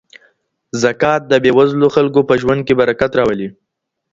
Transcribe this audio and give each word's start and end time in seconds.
زکات 0.81 1.21
د 1.27 1.33
بې 1.43 1.51
وزلو 1.57 1.87
خلګو 1.95 2.21
په 2.29 2.33
ژوند 2.41 2.61
کي 2.67 2.73
برکت 2.79 3.11
راولي. 3.19 3.49